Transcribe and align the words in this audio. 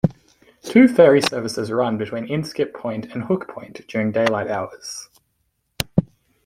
Two 0.63 0.87
ferry 0.87 1.21
services 1.21 1.71
run 1.71 1.99
between 1.99 2.25
Inskip 2.25 2.73
Point 2.73 3.11
and 3.13 3.25
Hook 3.25 3.47
Point 3.47 3.87
during 3.87 4.11
daylight 4.11 4.47
hours. 4.49 5.09